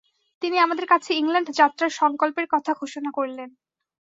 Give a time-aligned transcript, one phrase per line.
[0.41, 3.49] তিনি আমাদের কাছে ইংল্যান্ড যাত্রার সংকল্পের কথা ঘোষণা করলেন।